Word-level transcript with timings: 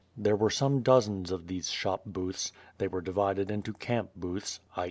There 0.17 0.35
were 0.35 0.49
some 0.49 0.81
dozens 0.81 1.29
of 1.29 1.45
these 1.45 1.69
shop 1.69 2.01
booths; 2.07 2.51
they 2.79 2.87
were 2.87 3.01
divided 3.01 3.51
into 3.51 3.71
camp 3.73 4.09
booths 4.15 4.59
i. 4.75 4.79